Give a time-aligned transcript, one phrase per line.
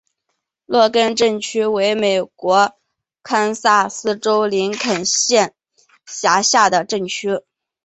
[0.65, 2.73] 洛根镇区为美国
[3.21, 5.53] 堪萨斯州林肯县
[6.07, 7.41] 辖下的镇区。